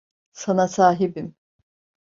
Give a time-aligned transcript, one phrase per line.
[0.31, 1.35] Sana sahibim.